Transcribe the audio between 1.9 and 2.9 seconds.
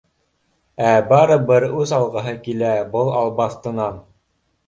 алғыһы килә